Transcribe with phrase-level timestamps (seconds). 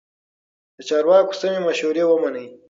[0.75, 2.47] د چارواکو سمې مشورې ومنئ.